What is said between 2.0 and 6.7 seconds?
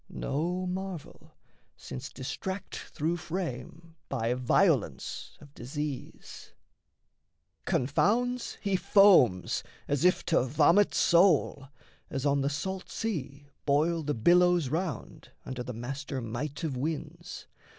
distract Through frame by violence of disease.